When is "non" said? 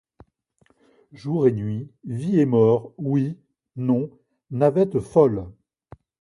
3.75-4.09